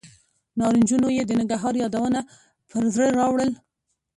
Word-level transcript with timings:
نارنجونو 0.59 1.07
یې 1.17 1.23
د 1.25 1.31
ننګرهار 1.39 1.73
یادونه 1.83 2.19
پر 2.69 2.83
زړه 2.93 3.07
راورول. 3.19 3.49